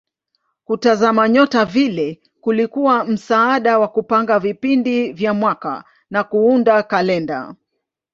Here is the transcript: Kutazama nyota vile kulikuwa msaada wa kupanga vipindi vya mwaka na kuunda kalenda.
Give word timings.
Kutazama 0.63 1.29
nyota 1.29 1.65
vile 1.65 2.21
kulikuwa 2.41 3.03
msaada 3.03 3.79
wa 3.79 3.87
kupanga 3.87 4.39
vipindi 4.39 5.13
vya 5.13 5.33
mwaka 5.33 5.83
na 6.09 6.23
kuunda 6.23 6.83
kalenda. 6.83 7.55